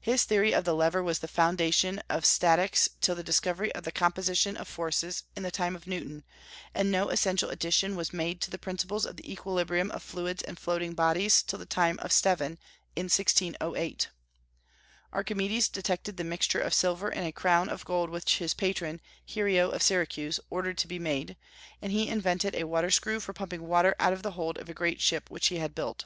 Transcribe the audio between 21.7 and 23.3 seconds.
and he invented a water screw